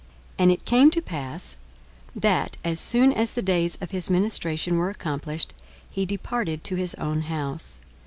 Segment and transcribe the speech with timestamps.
[0.31, 1.55] 42:001:023 And it came to pass,
[2.15, 5.53] that, as soon as the days of his ministration were accomplished,
[5.91, 7.79] he departed to his own house.